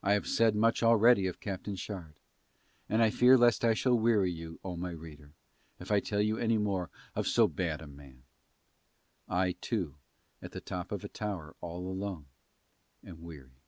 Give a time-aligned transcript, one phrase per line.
[0.00, 2.20] I have said much already of Captain Shard
[2.88, 5.32] and I fear lest I shall weary you, O my reader,
[5.80, 8.22] if I tell you any more of so bad a man.
[9.28, 9.96] I too
[10.40, 12.26] at the top of a tower all alone
[13.04, 13.60] am weary.